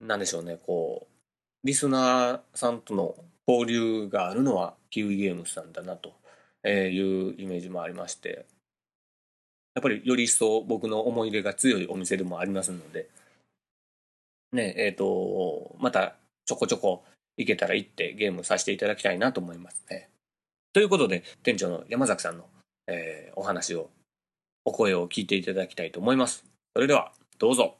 [0.00, 3.14] なんでしょうね、こう、リスナーさんとの
[3.46, 6.21] 交流があるのはキウイゲームさんだなと。
[6.64, 8.46] えーいうイメージもありまして、
[9.74, 13.08] やっぱりより一層僕の思い入れが強いお店でもありますので、
[14.52, 17.04] ね、えっ、と、またちょこちょこ
[17.38, 20.08] 行けたら行ってゲームさせていただきたいなと思いますね。
[20.74, 22.44] ということで、店長の山崎さんの、
[22.86, 23.88] えーお話を、
[24.64, 26.44] お声を聞いていただきたいと思います。
[26.74, 27.76] それでは、どうぞ。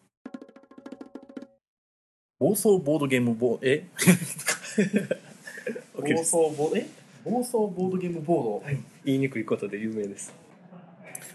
[2.40, 3.86] 暴走ボードゲームボード、え？
[5.94, 7.01] 暴走ボード、え？
[7.24, 10.34] 暴走ボードゲームボード、言いにくいことで有名です。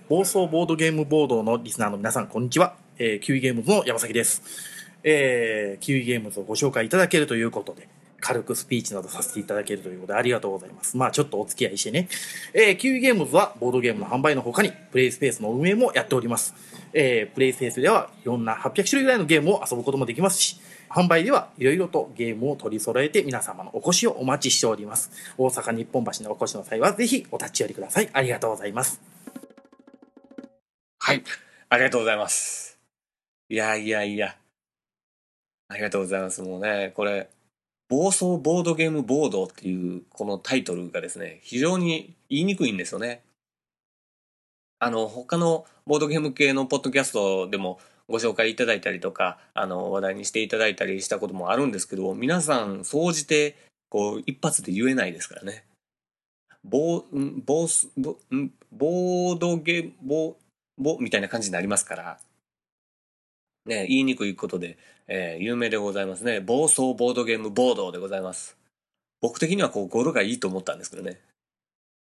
[0.10, 2.76] 暴走ボードゲームボードのリスナーの皆さん、こんにちは。
[3.00, 4.42] えーキウイゲームズの山崎です。
[5.04, 7.88] えーキウイゲームズをご紹介いただけるということで、
[8.20, 10.98] 軽くスピーチなどさせていただけるということでありがとうございます。
[10.98, 12.10] まあちょっとお付き合いしてね。
[12.54, 16.54] えーキウイゲームズはボードゲームの販売の他に、プレイスペースの運営もやっております。
[16.92, 25.12] えープレイスペースではいろんな800種類ぐらいのゲームを遊ぶこともできますし、販売ではいろいろとゲームを取り揃えて皆様のお越しをお待ちしております。
[25.38, 28.10] 大阪日本橋にお越しの際はぜひお立ち寄りください。
[28.14, 29.02] ありがとうございます。
[31.00, 31.24] はい。
[31.70, 32.80] ありがとうございます。
[33.50, 34.36] いやいやいや。
[35.70, 36.42] ありがとうございます。
[36.42, 37.30] もうね、これ、
[37.90, 43.24] 暴走ボードゲームボードっていうこのタイトルがですね、非常に言いにくいんですよね。
[44.80, 53.58] あの、他のボードゲーム系のポッドキャストでもご紹介いただいたりとか、あの、話題にしていただいたりしたこともあるんですけど、皆さん、総じて、
[53.90, 55.66] こう、一発で言えないですからね。
[56.64, 60.38] ボー、んボース、ボんボードゲー、ボ、
[60.78, 62.20] ボみたいな感じになりますから、
[63.66, 66.40] ね、言いにくいことで、えー有名でございますね。
[66.40, 68.58] 暴走ボードゲームボードでございます。
[69.22, 71.20] 僕的にはこう語呂がいいと思ったんですけどね。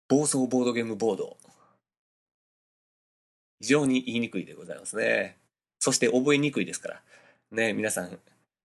[0.08, 1.38] 暴走ボードゲームボード。
[3.62, 5.41] 非常に言いにくいでございますね。
[5.82, 7.02] そして覚えにくいですから。
[7.52, 8.20] ね、皆さん、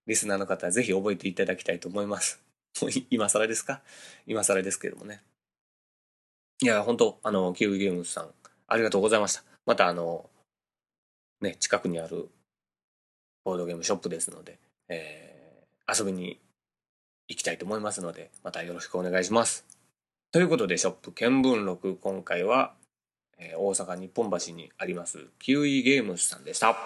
[0.06, 2.40] リスナーの方、ぜひ覚えていただきたいと思います。
[3.10, 3.82] 今更ですか？
[4.26, 5.22] 今更ですけどもね。
[6.62, 8.34] いや、本当あの、キウイゲームズさん、
[8.68, 9.42] ありがとうございました。
[9.64, 10.30] また、あの、
[11.40, 12.28] ね、近くにある
[13.44, 15.36] ボードゲームショップですので、えー
[15.88, 16.40] 遊びに
[17.28, 19.64] 行きたいと思いますので、またよろしくお願いします。
[20.32, 22.74] ということで、ショップ見聞録、今回は、
[23.38, 26.76] え大阪日本橋にあります、キウイゲームズさんでした。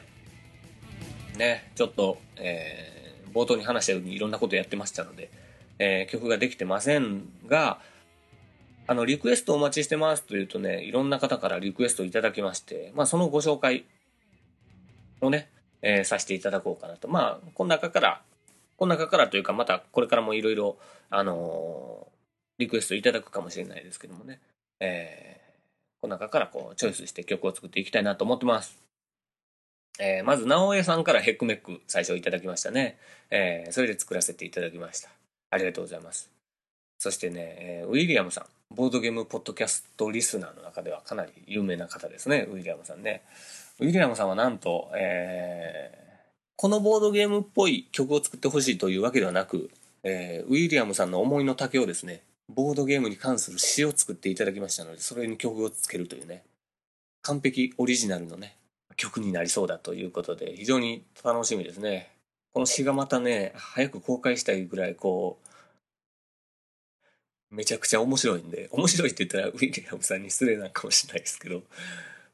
[1.37, 2.93] ねちょっと、えー
[3.33, 5.31] 冒頭に話したようにいろんなことやってましたので、
[5.79, 7.79] え曲ができてませんが
[8.85, 13.85] あのリクエストお待ちしてますというとねいろんな方からリクエストいただきまして、まあ、そのご紹介
[15.21, 15.49] をね、
[15.81, 17.07] えさせていただこうかなと。
[17.07, 18.21] まあこの中から
[18.77, 20.77] この中からというかまたこれからもいろいろ
[21.09, 22.13] あのー
[22.59, 24.39] リクエストいただくかもしれないですけどもね、
[24.79, 25.43] えー
[26.01, 28.77] この中からこうチョイスして曲を作っていきたいなと思ってます。
[29.99, 32.97] えーまず直江さんからヘックメック最初いただきましたね、
[33.31, 35.09] えーそれで作らせていただきました。
[35.49, 36.29] ありがとうございます。
[36.99, 38.45] そしてね、えーウィリアムさん。
[38.75, 42.47] ボードゲームポッドキャストリスナーの中ではかなり有名な方ですね。
[42.51, 43.21] ウィリアムさんね。
[43.79, 46.02] ウィリアムさんはなんと、えー
[46.55, 49.69] このボードゲームっぽい曲を作ってほしいというわけではなく、
[50.03, 56.43] えーウィリアムさんの思いの丈をですねボードゲームに関する詩を作っていただきましたので、それに曲をつけるというね、
[57.21, 58.57] 完璧オリジナルのね、
[58.95, 62.11] 曲になりそうだということで、非常に楽しみですね。
[62.53, 65.39] この詩がまたね、早く公開したいぐらい、こ
[67.51, 71.63] う、めちゃくちゃ面白いんで、面白いって言ったらウィリアムさんに失礼なのかもしれないですけど、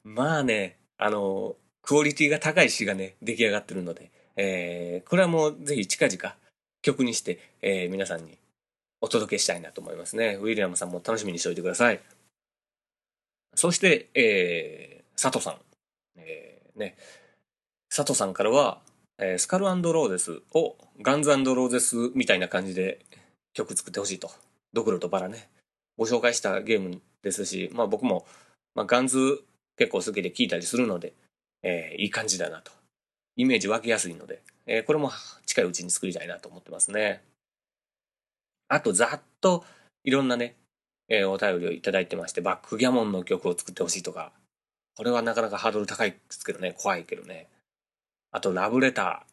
[0.04, 1.56] まあね、あの、
[1.90, 6.36] クオリティが高い詩がね、出来上がってるので、えー、これはもうぜひ近々
[6.84, 8.38] 曲にして、えー、皆さんに
[9.02, 10.38] お届けしたいなと思いますね。
[10.40, 12.00] ウィリアムさんも楽しみにしておいてください。
[13.56, 15.58] そして、えー、佐藤さん。
[16.18, 16.96] えー、ね、
[17.90, 18.82] 佐藤さんからは、
[19.18, 23.00] えー、スカルローゼスをガンズローゼスみたいな感じで
[23.54, 24.30] 曲作ってほしいと。
[24.74, 25.50] ドクロとバラね。
[25.98, 28.28] ご紹介したゲームですし、まあ僕も、
[28.76, 29.44] まあ、ガンズ
[29.76, 31.14] 結構好きで聴いたりするので、
[31.64, 32.72] えー、いい感じだなと。
[33.36, 35.12] イメージ湧きやすいので、えー、これも
[35.46, 37.22] 近いうちに作りたいなと思ってますね。
[38.68, 39.66] あと、ざっと
[40.04, 40.56] いろんなね、
[41.08, 44.32] えー、お便りをいただいてまして、バックギャモンの曲を作ってほしいとか、
[44.96, 47.48] これはなかなかハードル高いですけどね、怖いけどね。
[48.32, 49.26] あと、ラブレタ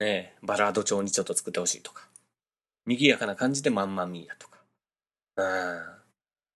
[0.00, 2.08] ー、ね、バラード調にちょっと作ってほしいとか、
[2.86, 4.58] 賑やかな感じでマンマミーヤとか、
[5.36, 6.01] うん。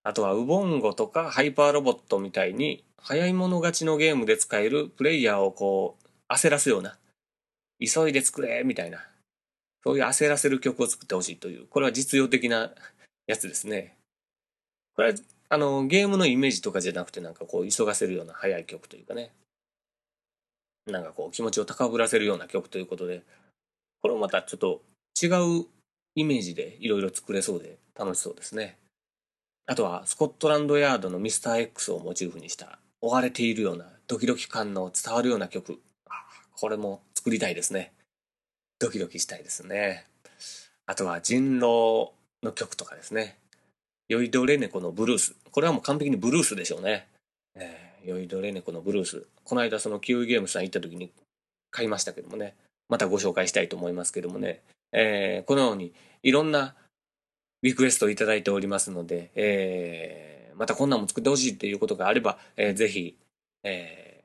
[0.07, 6.96] あとは、ウボンゴとかハイパーロボットみたいに、早い者勝ちのゲームで使えるプレイヤーをこう、焦らすような、
[7.80, 9.07] 急いで作れみたいな
[9.86, 12.72] そういう焦らせる曲を作ってほしいという、これは実用的な
[13.28, 13.96] やつですね。
[14.96, 19.30] これは、あの、ゲームのイメージとかじゃなくて、なんかこう、急がせるような速い曲というかね。
[20.86, 23.22] なんかこう、気持ちを高ぶらせるような曲ということで、
[24.02, 24.82] これもまたちょっと
[25.22, 25.26] 違
[25.61, 25.66] う
[26.16, 28.78] イメージでいろいろ作れそうで楽しそうですね。
[29.66, 35.80] あとは、スコットランドヤードのミスター X をモチーフにした、追われているような、ドキドキ感の伝わるような曲。
[36.58, 37.92] これも作りたいですね。
[38.78, 40.06] ドキドキしたいですね。
[40.86, 42.12] あとは人狼
[42.42, 43.38] の曲とかですね。
[44.08, 45.34] 酔いどれ猫のブルース。
[45.50, 47.08] これはもう完璧にブルースでしょうね。
[47.56, 49.26] えー、酔いどれ猫のブルース。
[49.42, 51.10] この間そのキウイゲームさん行った時に
[51.70, 52.54] 買いましたけどもね。
[52.88, 54.62] またご紹介したいと思いますけどもね。
[54.92, 55.92] えー、このように
[56.22, 56.76] いろんな
[57.66, 63.18] リクエストいただいておりますので、えー、またこんなんも作ってほしいっていうことがあれば、えー、ぜひ、
[63.64, 64.22] え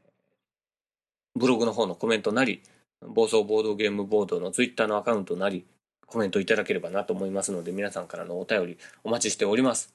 [1.36, 2.62] ー、ブログの方のコメントなり、
[3.02, 5.66] 暴走ボードゲームボードのツイッターのアカウントなり、
[6.06, 9.92] コメントいただければなと思いますので、皆さんからのお便りお待ちしております。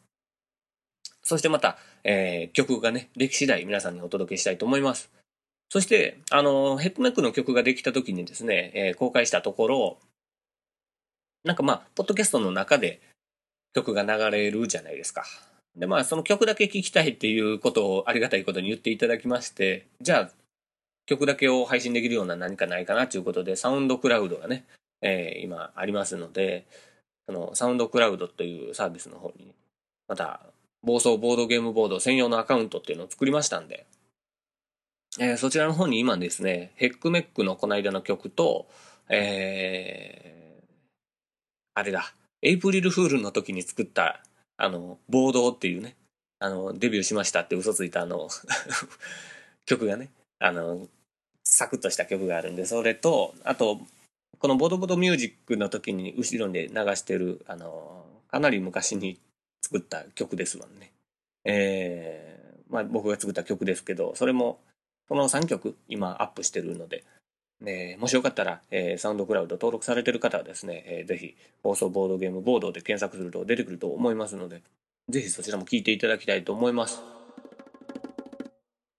[1.22, 5.08] そしてまた、えー、曲がね、でき次第皆さんにお届けしたいと思います。
[5.68, 9.98] そして、あの、ヘッドネックの曲ができた時にですね、えー、公開したところ、
[11.44, 13.00] なんかまあ、ポッドキャストの中で
[13.76, 15.24] 曲が流れるじゃないですか。
[15.76, 20.30] で、まあ、その曲だけ聴きたいっていうことをありがたいことに言っていただきまして、じゃあ、
[21.04, 24.64] 曲だけを配信できるような何かないかなということで、サウンドクラウドがね、
[25.02, 26.64] えー、今ありますので、
[27.26, 29.52] そのサウンドクラウドというサービスの方に、
[30.08, 30.40] また、
[30.82, 33.84] 暴走ボードゲームボード専用のアカウントっていうのを作りましたんで、
[35.18, 38.66] えー、そちらの方に今ですね、ヘックメックのこの間の曲と、
[39.10, 40.64] えー、
[41.74, 42.14] あれだ、
[42.46, 44.22] エイプリルフールの時に作った、
[44.56, 45.96] あの、ボードっていうね、
[46.38, 48.28] あの、デビューしましたって嘘ついたあの
[49.66, 50.86] 曲がね、あの、
[51.42, 53.80] サクッとした曲があるんで、それと、あと、
[54.38, 59.18] このボドボドミュージックの時に後ろで流してる、あの、かなり昔に
[59.60, 60.92] 作った曲ですもんね。
[61.44, 64.60] えー、まあ僕が作った曲ですけど、それも、
[65.08, 67.02] この3曲今アップしてるので、
[67.64, 74.62] えー、もしよかったら、えー、サウンドクラウド登録されてる方はですね、えー、ぜひ、放送ボードゲームボードで検索すると出てくると思いますので、
[75.08, 77.00] ぜひそちらも聞いていただきたいと思います。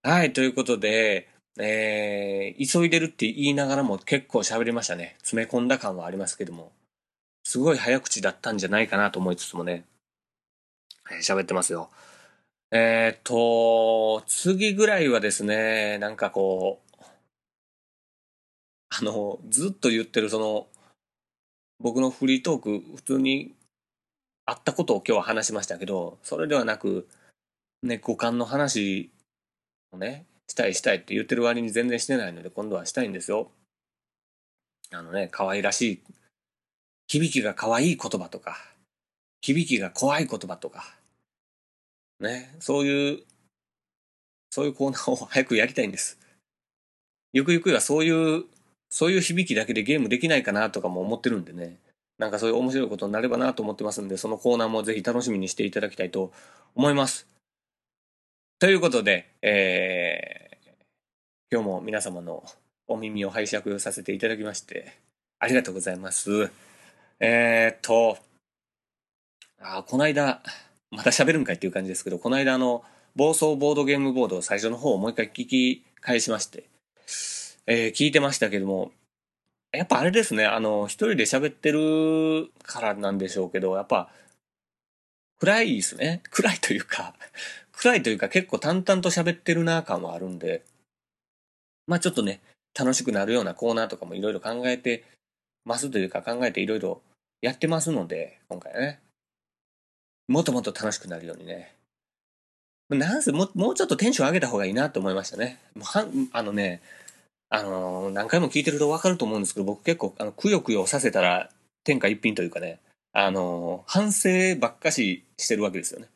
[0.03, 1.27] はい、ということで、
[1.59, 5.15] えー、急いでるって言いながらも結構喋りましたね。
[5.19, 6.71] 詰め込んだ感はありますけども。
[7.43, 9.85] すごい早口だったんじゃないかなと思いつつもね。
[11.21, 11.89] 喋、えー、ってますよ。
[12.71, 16.86] えー、っと、次ぐらいはですね、なんかこう、
[18.89, 20.67] あの、ずっと言ってるその、
[21.79, 23.53] 僕のフリートーク、普通に
[24.45, 27.07] あったことを今日は話しましたけど、それではなく、
[27.83, 29.11] ね、五感の話
[29.91, 33.51] をね、したいしたいって言ってる割に全然してないので、今度はしたいんですよ。
[34.91, 36.01] あのね、可愛らしい、
[37.07, 38.57] 響きが可愛い言葉とか、
[39.41, 40.95] 響きが怖い言葉とか、
[42.19, 43.23] ね、そういう、
[44.49, 46.17] そういうコーナーを早くやりたいんです。
[47.33, 48.45] ゆくゆくはそういう、
[48.89, 51.77] そういう響きだけでゲームできないかなとかも思ってるんでね。
[52.17, 56.31] なんかそういう面白いことになればなと思ってますんで、そのコーナーもぜひ楽しみにしていただきたいと
[56.75, 57.27] 思います。
[58.59, 60.67] ということで、えー、
[61.51, 62.43] 今日も皆様の
[62.88, 64.93] お耳を拝借させていただきまして、
[65.39, 66.49] ありがとうございます。
[67.19, 68.17] えー、っと、
[69.59, 70.41] あーこの間、
[70.89, 72.83] また喋るんかいっていう感じですけど、この間あの、
[73.15, 76.63] 暴走ボードゲームボードを最初の方をもう一回聞き返しまして、
[77.68, 78.91] えー聞いてましたけども、
[79.74, 84.09] やっぱあれですね、あの、一人で喋ってるからなんでしょうけど、やっぱ、
[85.39, 86.22] 暗いですね。
[86.32, 87.13] 暗いというか、
[87.74, 90.63] 暗いというか結構淡々と喋ってるな感はあるんで、
[91.86, 92.39] まあちょっとね、
[92.78, 95.03] 楽しくなるようなコーナーとかもいろいろ考えて
[95.65, 97.01] ますというか考えていろいろ
[97.41, 98.99] やってますので、今回はね。
[100.28, 101.74] もっともっと楽しくなるようにね。
[102.89, 105.59] なんせも、もうちょっとテンション上げた方がいいなと思いましたね。
[105.76, 106.82] もうはんあのね、
[107.49, 111.49] あのー何回も聞いてるとわかると思うんですけど、僕結構、あの、くよくよさせたら
[111.83, 112.79] 天下一品というかね、
[113.13, 116.07] あのー反省ばっかししてるわけですよね。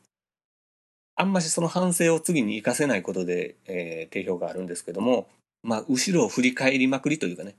[1.16, 5.28] あんましその反省を次に活かせないことで、えー定評があるんですけども、
[5.64, 7.56] まあ、後ろを振り返りまくりというかね、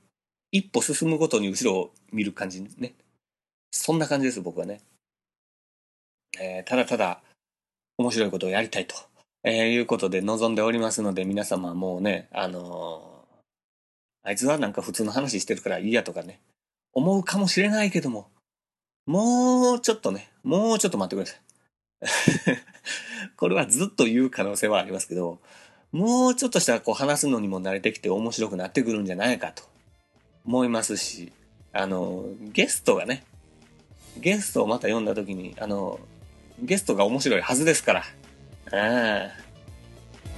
[0.51, 2.95] 一歩進むごとに後ろを見る感じね。
[3.71, 4.81] そんな感じです、僕はね。
[6.39, 7.23] えーただただ
[7.99, 8.95] 面白いことをやりたいと、
[9.45, 13.22] えーいうことで望んでおりますので、皆様もうね、あのー
[14.23, 16.41] あいつはなんか普通の話してるからいいやとかね、
[16.93, 18.29] 思うかもしれないけども、
[19.07, 22.59] もうちょっとね、もうちょっと待ってください。
[23.37, 25.39] これはずっと言う可能性はありますけど、
[25.91, 29.65] もうちょっとしたらこう話すのにも慣れてきて面白くなってくるんじゃないかと
[30.47, 31.33] 思いますし、
[31.73, 33.25] あの、ゲストがね、
[34.19, 35.99] ゲストをまた読んだ時に、あの、
[36.61, 38.01] ゲストが面白いはずですから。
[38.01, 38.05] あ
[38.73, 39.31] あ。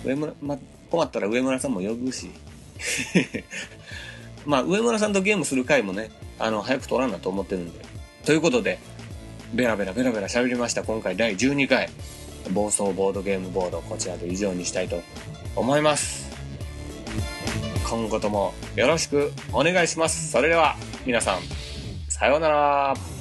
[0.05, 0.59] 上村、ま、
[0.91, 2.31] 困ったら上村さんも呼ぶし。
[4.47, 7.85] まあ、上村さんとゲームする回もね、あの、早く撮らんなと思ってるんで。
[8.25, 8.79] ということで、
[9.53, 10.83] ベラベラベラベラ喋りました。
[10.83, 11.89] 今回第12回、
[12.51, 15.03] 暴走ボードゲームボード、こちらで以上にしたいと
[15.57, 16.29] 思います。
[17.89, 20.31] 今後ともよろしくお願いします。
[20.31, 21.41] それでは、皆さん、
[22.09, 23.14] さようなら。